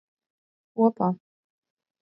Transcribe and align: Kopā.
Kopā. 0.81 1.11